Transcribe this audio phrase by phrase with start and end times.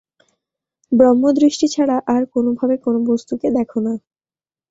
[0.91, 3.93] ব্রহ্মদৃষ্টি ছাড়া আর কোনভাবে কোন বস্তুকে দেখো না।